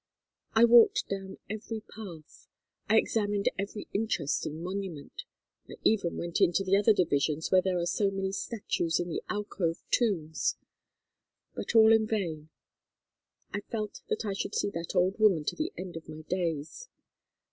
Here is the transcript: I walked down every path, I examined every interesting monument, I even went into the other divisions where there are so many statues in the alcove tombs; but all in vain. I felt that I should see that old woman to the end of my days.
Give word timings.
I 0.53 0.65
walked 0.65 1.09
down 1.09 1.37
every 1.47 1.81
path, 1.81 2.47
I 2.89 2.97
examined 2.97 3.49
every 3.59 3.87
interesting 3.93 4.63
monument, 4.63 5.25
I 5.69 5.73
even 5.83 6.17
went 6.17 6.41
into 6.41 6.63
the 6.63 6.75
other 6.75 6.91
divisions 6.91 7.51
where 7.51 7.61
there 7.61 7.77
are 7.77 7.85
so 7.85 8.09
many 8.09 8.31
statues 8.31 8.99
in 8.99 9.09
the 9.09 9.21
alcove 9.29 9.83
tombs; 9.91 10.57
but 11.53 11.75
all 11.75 11.93
in 11.93 12.07
vain. 12.07 12.49
I 13.53 13.59
felt 13.59 14.01
that 14.07 14.25
I 14.25 14.33
should 14.33 14.55
see 14.55 14.71
that 14.71 14.95
old 14.95 15.19
woman 15.19 15.43
to 15.43 15.55
the 15.55 15.71
end 15.77 15.95
of 15.95 16.09
my 16.09 16.21
days. 16.23 16.89